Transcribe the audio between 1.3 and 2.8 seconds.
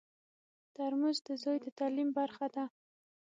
زوی د تعلیم برخه ده.